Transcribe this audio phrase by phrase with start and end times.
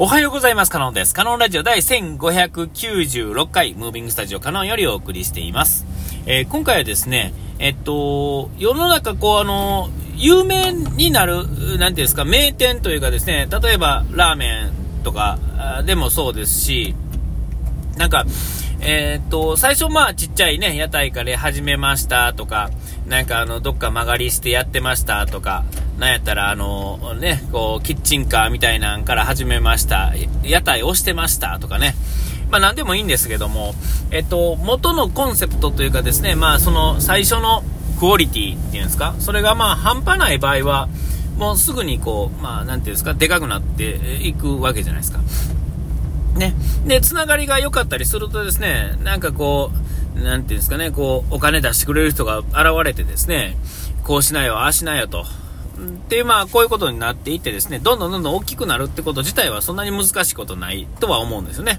[0.00, 0.70] おはようございます。
[0.70, 1.12] カノンです。
[1.12, 5.84] カノンラジオ第1596回、ムービングスタジオカノンよりお送りしています。
[6.24, 15.40] えー、今回はですね、えっと、世の中こうあの、有名になる、なんていうんですか、名店というかですね、例えばラーメンとか
[15.84, 16.94] でもそうですし、
[17.96, 18.24] なんか、
[18.80, 22.70] えー、っと、最初まあちっちゃいね、屋台から始めましたとか、
[23.06, 25.64] なんかあの、どっか曲がりしてやってましたとか、
[25.98, 30.12] なんやったら、あの、ね、こう、キッチンカーみたいなんから始めました。
[30.44, 31.94] 屋台をしてましたとかね。
[32.50, 33.74] まあ、なんでもいいんですけども、
[34.10, 37.62] えっと、元のコンセプトというかですね、まあ、その、最初の
[37.98, 40.88] クオリティっていうんですか、それがまあ、半端ない場合は、
[41.36, 45.20] もうすぐにこう、まあ、なんていうんですか、でかくなっていくわけじゃないですか。
[46.34, 46.54] ね。
[46.86, 49.70] で、つながりが良かったりするとですね、なんかこ
[50.16, 53.56] う、なんていうんですかね、こう、お金出してくれる人が現れてですね、
[54.04, 55.24] こうしないよ、ああしないよと。
[55.78, 61.78] っていう、まあ、こういうことになっていってですね、どんどんどんどん大きくなるってこと自体はそんなに難しいことないとは思うんですよね。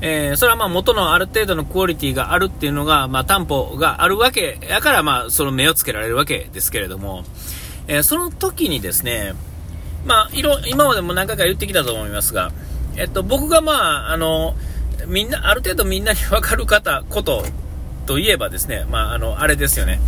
[0.00, 7.24] えー、それはまあ元のある程度のクオリティがあるっていうのが、まあ担保があるわけやから、まあその目をつけられるわけですけれども、
[7.86, 9.34] えー、その時にですね、
[10.06, 12.52] まあ、いろ、今までも何回か言ってきたと思いますが、
[12.96, 14.54] えっと、僕がまあ、あの、
[15.06, 17.44] みんな、ある程度みんなにわかる方、こと
[18.06, 20.00] といえばですね、まあ、あの、あれですよね。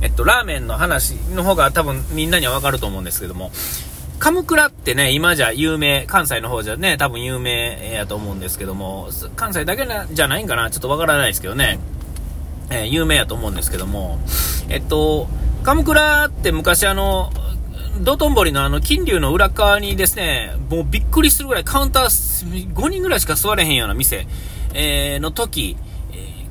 [0.00, 3.52] えっと、ラーメンの話の方が多分みんなにはわかると思うんですけども、
[4.18, 11.78] カムクラってね、今じゃ有名、関西の方じゃね、多分有名やと思うんですけども、関西だけなじゃないんかなちょっとわからないですけどね、
[12.70, 14.18] えー、有名やと思うんですけども、
[14.68, 15.28] えっと、
[15.62, 17.32] カムクラって昔あの、
[18.00, 24.26] 道頓堀のあの、金龍の裏側にですね、もうびっくりするぐらいカウンター5人ぐらいしか座れへんような店、
[24.74, 25.76] えー、の時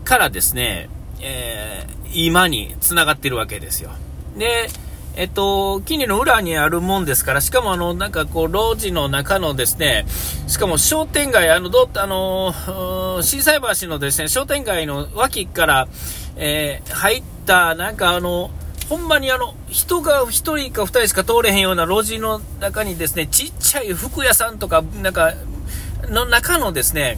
[0.03, 0.89] からですね、
[1.21, 3.91] えー今に繋がってるわけですよ。
[4.37, 4.67] で、
[5.15, 10.05] えっと、金利の裏にあるもんですから、しかもあの、なんかこう、路地の中のですね、
[10.47, 15.87] しかも商店街、あの、ど、あの、震災橋のですね、商店街の脇から、
[16.37, 18.51] えー、入った、なんかあの、
[18.91, 25.33] ほんまにあの、人が1人か2人しか通れへんような路地の中にですね、ちっちゃい服屋さんとか、なんか、
[26.09, 27.17] の中のですね、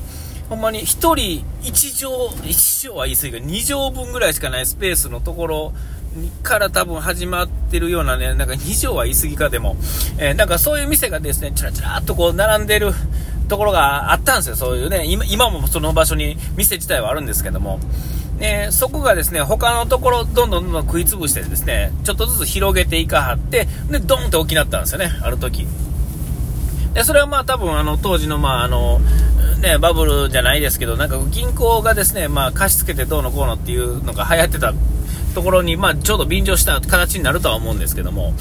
[0.50, 5.74] ほんまに1人1畳、1畳は言い過ぎが2畳分ぐらいしかないスペースのところ
[6.44, 9.76] から多分始まってるようなね、なんか2畳は言い過ぎかでも、
[10.20, 12.94] えー、なんかそういう店がですね、ちらちらっとこう並んでる
[13.48, 17.80] ところがあったんですよ、そういうね、今今もその場所に店自体はあるんですけども、
[18.40, 25.68] で、そこがですね、他のところどんどんどんどん食い潰してですね、ちょっとずつ広げていかはって、で、ドンって大きなったんですよね、ある時。
[26.94, 29.00] で、それはまあ多分あの当時のまああの、
[29.62, 34.74] ね、バブルじゃないですけど、なんか銀行がですね、まあ、貸し付けてどうのこうのっていうのが流行ってた
[35.34, 38.34] ところに、まあ、ちょうど便乗した形になるとは思うんですけども、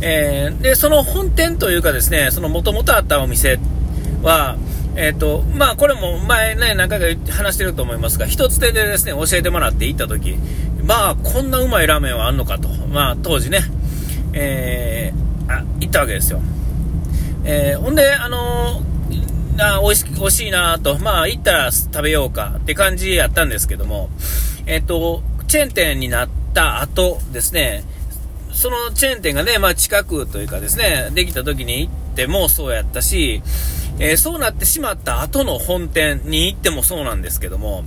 [0.00, 3.58] えー、で、その本店というかですね、その元々あったお店
[4.22, 4.56] は、
[4.96, 10.36] えっ、ー、と、まあ、これも前ね、何回か話してると思いますが、一つ手でですね、教えてもらって行った時、
[10.84, 13.60] まあ、こんなうまいラーメンはあんのかと、まあ、当時ね、
[14.32, 16.40] えー、あ、行ったわけですよ。
[17.44, 18.94] えー、ほんで、あのー
[19.58, 24.10] あ美味し美味しいなと、まあ、行ったら食べようかって感じやったんですけども、
[24.66, 27.84] えっと、チェーン店になった後ですね、
[28.52, 33.42] そのチェーン店がね、まあ、近くというかですね、できた時に行ってもそうやったし、
[33.98, 37.84] えー、そうなってしまった後の本店に行ってもそうなんですけども、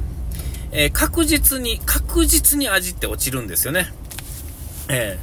[0.71, 3.87] えー、確実に、確実に味って落ちるんですよね。
[4.89, 5.19] え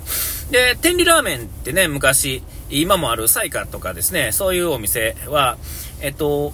[0.49, 5.57] ー、で、天理ラーメンってね、昔、今もあるサイカとかですね、そういうお店は、
[6.01, 6.53] えっと、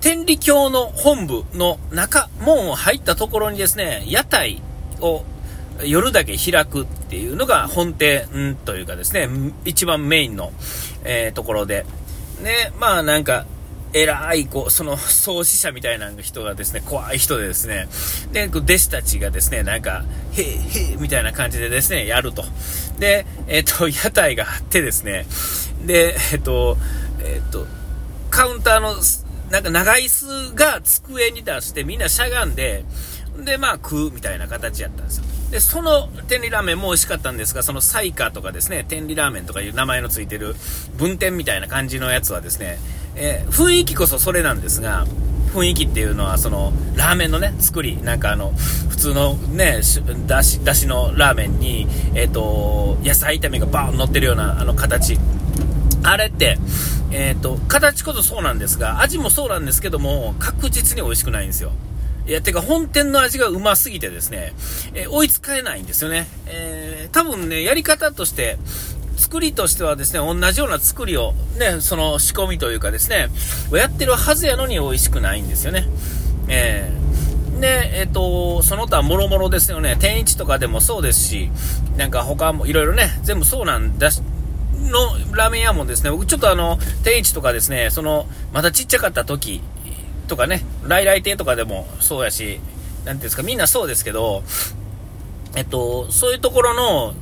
[0.00, 4.62] 天理教の本部の中、門を入ったところにですね、屋台
[5.00, 5.24] を
[5.84, 9.28] 夜だけ開くっていうのが本店というかですね、
[9.64, 10.52] 一番メインの、
[11.04, 11.84] えー、ところで、
[12.42, 13.46] ね、まあなんか、
[13.92, 17.88] 偉い、こう、その創始者みたいな人がですね、怖い人でですね、
[18.32, 22.44] で、弟子たちがですね、なんか、へえ、へえ、みたいな感じでですね、やると。
[22.98, 25.26] で、えっ、と、屋台があってですね、
[25.86, 26.76] で、えっ、と、
[27.20, 27.66] えっ、と、
[28.30, 28.94] カウンターの、
[29.50, 32.84] なんか長椅子が机に出して、みんなしゃがんで、
[33.44, 35.24] で、まあ食うみたいな形やったんですよ。
[35.50, 40.56] で、その天理ラーメンも美味しかったんですが、そのサイカとかですね、天理ラーメンとかいう名前のついてる
[40.96, 42.78] 分店みたいな感じのやつはですね、
[43.14, 45.06] えー、雰囲気こそそれなんですが、
[45.54, 48.52] 雰囲気っていうのは、その、ラーメンのね、作り、なんかあの、
[48.90, 49.80] 普通のね、
[50.26, 55.18] だし、だしのラーメンに、えっ、ー、と、野菜炒めがバーン乗ってるような、あの形。
[56.02, 56.58] あれって、
[57.10, 61.72] えっ、ー、と、形こそそうなんですが、味もそうなんですけども、確実に美味しくないんですよ。
[62.26, 64.52] いや、てか本店の味がうますぎてですね、
[64.94, 66.26] えー、追いつかえないんですよね。
[66.46, 68.58] えー、多分ね、やり方として、
[69.16, 73.28] 作りとしてはですね、同じような作りを、ね、その仕込みというかですね、
[73.72, 75.86] やってるはずやのに美味しくないんですよね。
[76.48, 81.50] えー、で、えっ、と、その他もろもろですよね、天一とかでもそうですし、
[81.96, 84.20] なんか他もいろいろね、全部そうなんだし、
[84.90, 89.62] のラーメン屋もですね、僕ちょっとあの、天一とかですね、その、まだちっちゃかった時
[90.26, 92.60] とかね、来来亭とかでもそうやし、
[93.04, 94.42] なんていうんですか、みんなそうですけど、
[95.54, 97.14] えっと、そういうところの、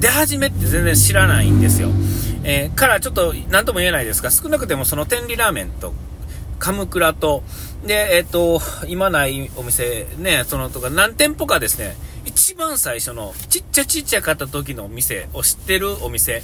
[0.00, 1.88] 出始めって全然知らないんですよ。
[2.44, 5.94] えー、からちょっと何とも言えないですが、少なくてもその天理ラーメンと、
[6.58, 7.42] カムクラと、
[7.84, 16.42] で、えっ、と、今ないお店ね、そのとか何店舗かですね、一番最初のちっちゃちっちゃかった時の店を知ってるお店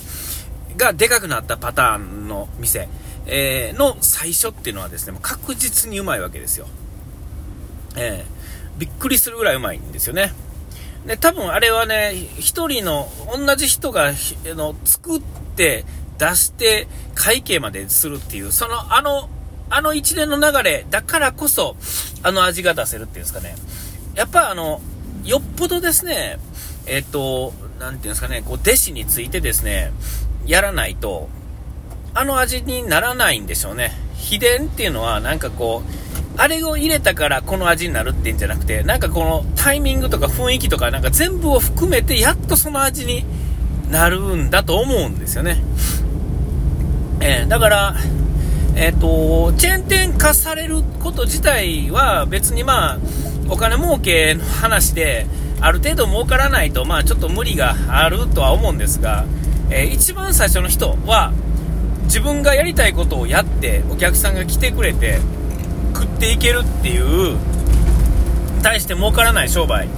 [0.76, 2.88] がでかくなったパターンの店、
[3.26, 6.66] えー、の最初っていうのはですね、確実にうまいわけですよ。
[7.96, 10.32] えー、びっくりするぐらいうまいんですよね。
[11.06, 14.12] で、多分あれはね、一人の、同じ人が、
[14.44, 15.20] の、作っ
[15.56, 15.84] て、
[16.18, 19.28] 出して、会計までするっていう、その、あの、
[19.74, 21.76] あの一連の流れだからこそ、
[22.22, 23.56] あの味が出せるっていうんですかね。
[24.14, 24.82] やっぱあの、
[25.24, 26.38] よっぽどですね、
[26.86, 29.92] えっと、なんていうんですかね、こう、弟子についてですね、
[30.46, 31.30] やらないと、
[32.22, 33.90] あの味にならないんでしょうね。
[34.14, 43.24] 秘伝っていうのは、なんかこう、あれを入れたからこの味になるっていうんじゃなくて、なんかこのタイミングとか雰囲気とかなんか全部を含めてやっとその味に
[43.90, 45.64] なるんだと思うんですよね。
[47.20, 47.96] えー、だから、
[48.76, 52.98] えっ、ー、と、チェーン店化されること自体は別にまあ、
[53.50, 55.26] お金儲けの話で、
[55.60, 59.24] ある程度儲からないと、まあちょっと無理があるとは思うんですが、
[59.70, 61.32] えー、一番最初の人は、
[62.04, 65.18] 自分がやりたいことをやって、お客さんが来てくれて、
[65.94, 67.36] 食っていけるっていう
[68.62, 69.88] 対して儲からない商売、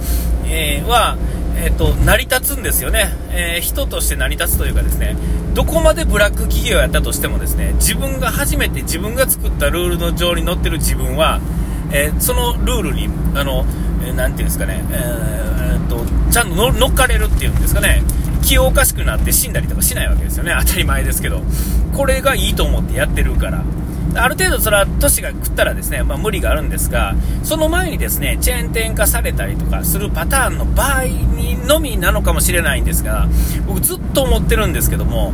[0.45, 1.17] えー、は、
[1.57, 5.15] えーと、成り立つんですよね、えー、人として成り立つというかですね
[5.53, 11.39] どこまでブラック企業やったとしてもですね自分が初めて自分が作ったルールの上に乗ってる自分は、
[11.93, 13.65] えー、そのルールにあの、
[14.03, 18.03] えー、ていうんですかね、えー、とちゃんと乗っかれるっていうんですかね。
[18.45, 20.55] 気おかしくなって死んだりとかしないわけですよね。
[20.61, 21.41] 当たり前ですけど。
[21.97, 23.63] これがいいと思ってやってるから。
[24.17, 33.27] ある程度それは都市が食ったらですね、まあ、無理があるんですが、その前にですね、チェーン店化されたりとかするパターンの場合にのみなのかもしれないんですが、
[33.67, 35.33] 僕ずっと思ってるんですけども、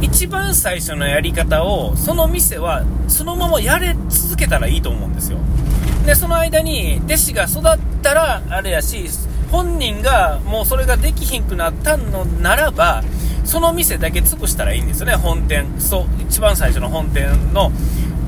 [0.00, 5.38] 一番最初のやり方を、その店はそのままやれ続けたらいいと思うんですよ。
[6.06, 7.62] で、その間に弟子が育っ
[8.02, 9.08] たらあれやし、
[9.54, 13.04] 本人がもうそれができひんくなったのならば、
[13.44, 15.66] その店だけ潰したらいいんですよね、本店。
[15.78, 17.70] そう、一番最初の本店の、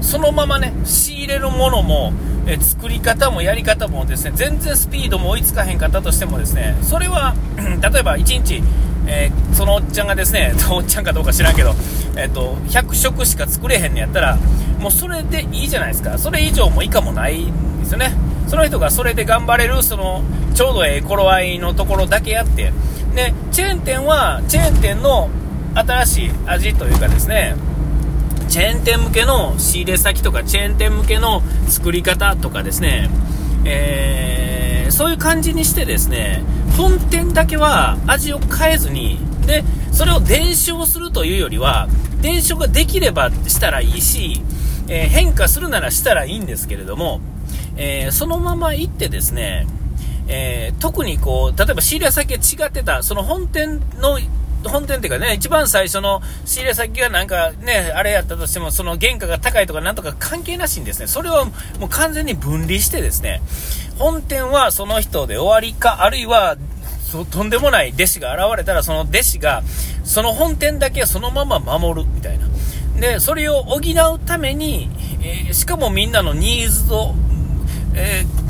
[0.00, 2.12] そのままね、仕入れるものも、
[2.46, 8.62] え作り方もやり方もですね、全然スピードも追いつかへんかったとしてもですね、それは、 例えば1日、
[9.08, 11.74] えー、そのおっちゃんがですね、 おっちゃんかどうか知らんけど、
[12.16, 14.38] えっ、ー、と、100食しか作れへんのやったら、
[14.78, 16.18] もうそれでいいじゃないですか。
[16.18, 18.12] それ以上も以下もないんですよね。
[18.46, 20.22] その人がそれで頑張れる、その、
[20.54, 22.72] ちょうどええ頃合いのところだけやって、
[23.14, 25.28] で、チェーン店は、チェーン店の
[25.74, 27.56] 新しい味というかですね、
[28.48, 33.10] チェーン店向けの仕入れ先とか、チェーン店向けの作り方とかですね、
[33.64, 36.42] えー、そういう感じにしてですね、
[36.76, 41.88] 本店だけは味を変えずに、で、それを伝承するというよりは、
[42.20, 44.40] 伝承ができればしたらいいし、
[44.88, 47.20] えー、変化するならしたらいいんですけれども、
[47.76, 49.66] えー、そのまま行ってですね、
[50.28, 54.18] えー、特にこう、例えば仕入れ先が違ってた、その本店の、
[54.64, 63.40] 本店っていうかね、一番最初の仕入れ先がなんかね、あれやったとしても、その原価が高いとかなんとか関係なしにですね、それをもう完全に分離してですね、
[63.98, 66.56] 本店はその人で終わりか、あるいは、
[67.30, 69.62] とんでもない弟子が現れたら、その弟子が、
[70.04, 72.46] その本店だけそのまま守るみたいな。
[73.00, 74.90] で、それを補うために、
[75.22, 77.14] えー、しかもみんなのニーズを、
[77.96, 78.46] えー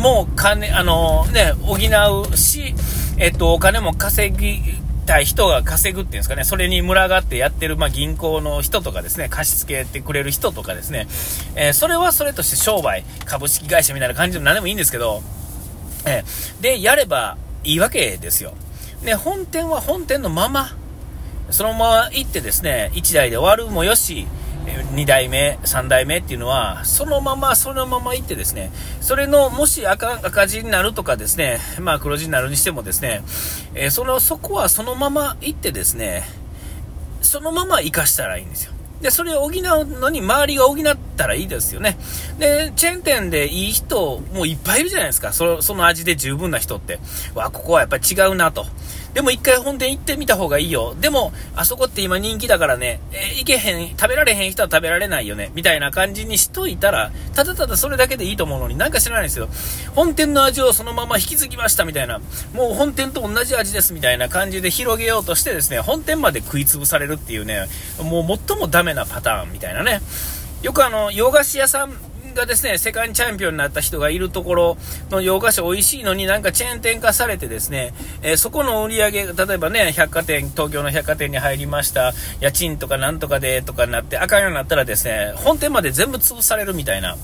[0.00, 2.74] も金、あのね、補うし、
[3.18, 4.60] えっと、お金も稼ぎ
[5.06, 11.06] たい人が稼ぐっていうんですかね、それに群がってやってる、まあ、銀行の人とかですね、貸し付けてくれる人とかですね、
[11.54, 15.22] えー、それはそれとして商売、株式会社みたいな感じでも何でもいいんですけど、
[16.06, 18.54] えー、で、やればいいわけですよ。
[19.04, 20.70] で、本店は本店のまま、
[21.50, 24.26] そのまま行ってですね、1台で終わるもよし、
[24.94, 33.22] 2代目、3代目っていうのは、そのまま、そのまま行ってですね、それの、もし赤赤字になるとかですね、まあ黒字になるにしてもですね、
[33.74, 36.24] えー、その、そこはそのまま行ってですね、
[37.22, 38.72] そのまま生かしたらいいんですよ。
[39.00, 39.52] で、それを補う
[40.00, 41.98] のに周りが補っったらいいですよね。
[42.38, 45.32] で、チェーン店でいい人、もういっぱいいるじゃないですか。
[45.32, 46.98] その味で十分な人って。
[47.34, 48.66] わ、ここはやっぱ違うなと。
[49.12, 50.94] でも一回本店行ってみた方がいいよ。
[51.00, 55.50] でも、あそこって今人気だからね、えー、行けへん、食べられへん人は食べられないよね。
[55.54, 59.48] みたいな感じにしといたら、ただただそれだけでいいと思うのに、なんか知らないんですよ。
[59.96, 62.20] 本店の味をそのまま引き継ぎましたみたいな、
[62.54, 67.66] もう本店と同じ味ですみたいな感じで広げようとしてですね、本店まで食い潰されるっていうね、
[68.00, 70.00] もう最もダメなパターンみたいなね。
[70.62, 71.94] よくあの、洋菓子屋さん
[72.34, 74.76] がですね、世界チャンピオンになった人がいるところ
[75.08, 87.16] の洋菓子美味しいのになんかチェーン店化されてですね、えー、そこの売り上げ、例えばね、百貨店、東京の百貨店に入りました、家賃とかなんとかでとかになって、あかんようになったらですね、本店まで全部潰されるみたいな、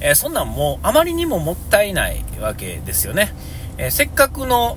[0.00, 3.32] えー、そんなんもうあまりにももったいないわけですよね。
[3.82, 4.76] え、せっかくの、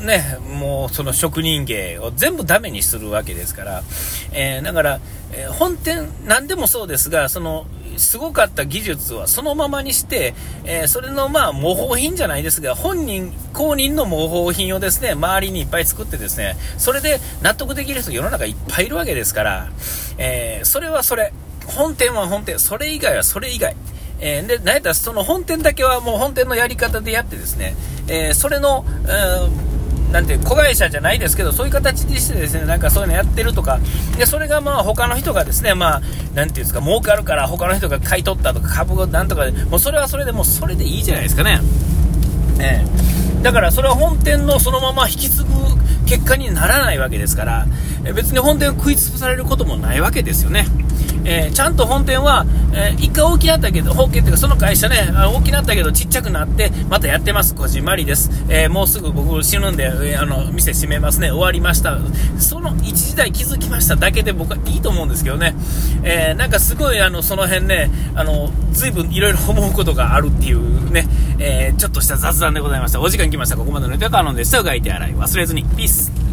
[0.00, 3.82] ね、もうその職人芸を全部ダメにするわけですから、
[4.32, 5.00] え、だから、
[5.32, 10.34] え、本店、何でもそうですが、その、すごかった技術はそのままにして、
[10.64, 19.68] えそれのまあ模倣品じゃないですが、本人、公認の模倣品をですね、周りにいっぱい作ってですね、それで納得できる人世の中いっぱいいるわけですから、
[20.18, 21.32] えそれはそれ、
[21.66, 23.74] 本店は本店、それ以外はそれ以外、
[24.26, 27.76] えー、で、なんやったらその本店だけはもう本店のやり方でやってですね、
[28.08, 33.80] えー、それの、うん、なんて、子会社じゃないですけど、そういう形にしてですね、なんかそういうのやってるとか、
[34.16, 41.60] で、それがまあ他の人がですね、まあ、なんていうんですか、儲かるから他の人が買い取ったとか、株をなんとかで、もうそれはそれでもうそれでいいじゃないですかね。
[42.60, 45.50] えー、だからそれは本店のそのまま引き継ぐ
[46.06, 47.66] 結果にならないわけですから、
[48.14, 50.66] 別に本店を食い潰されることもないわけですよね。
[51.24, 57.54] えー、ちゃんと本店は、えー、一回大きなったけど、本家っていうかその会社ね、大きなったけどちっちゃくなって、またやってます。
[57.54, 58.30] こじんまりです。
[58.48, 61.30] えー、もうすぐ僕死ぬんで、えあの、店閉めますね。
[61.30, 61.98] 終わりました。
[62.38, 65.54] その一時代気づきましただけで僕はいいと思うんですけどね。
[66.02, 71.06] えなんかすごいあの、その辺ね、あの、随分いろいろ思うことがあるっていうね、
[71.38, 73.00] えちょっとした雑談でございました。
[73.00, 73.56] お時間来ました。
[73.56, 74.62] ここまでのネタカノンでした。
[74.62, 75.64] 書いて洗い忘れずに。
[75.64, 76.23] ピース。